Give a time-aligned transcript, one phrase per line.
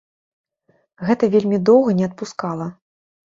[1.09, 2.67] Гэта вельмі доўга не адпускала.